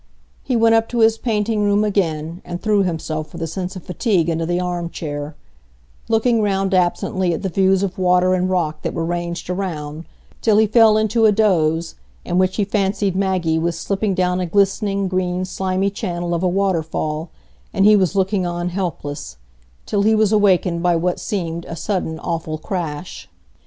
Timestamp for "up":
0.73-0.89